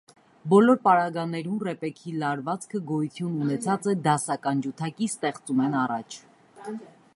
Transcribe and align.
Բոլոր 0.51 0.77
պարագաներուն, 0.85 1.59
ռեպեքի 1.67 2.13
լարուածքը 2.23 2.81
գոյութիւն 2.93 3.37
ունեցած 3.47 3.87
է 3.93 3.95
դասական 4.09 4.67
ջութակի 4.67 5.11
ստեղծումէն 5.13 5.81
առաջ։ 5.85 6.21